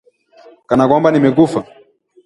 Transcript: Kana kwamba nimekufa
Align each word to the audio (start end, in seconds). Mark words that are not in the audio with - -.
Kana 0.69 0.83
kwamba 0.89 1.07
nimekufa 1.11 1.59